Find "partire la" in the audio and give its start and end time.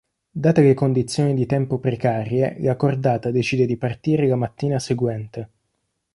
3.77-4.35